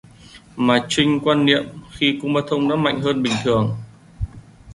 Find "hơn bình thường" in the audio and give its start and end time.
3.01-3.75